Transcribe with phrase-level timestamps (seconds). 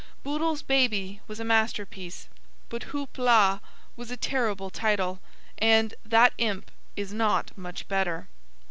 [0.23, 2.27] Bootle's Baby was a masterpiece,
[2.69, 3.59] but Houp la
[3.95, 5.19] was a terrible title,
[5.59, 8.27] and That Imp is not much better.